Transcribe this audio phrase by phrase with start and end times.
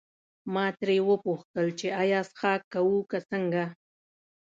[0.53, 3.63] ما ترې وپوښتل چې ایا څښاک کوو که څنګه.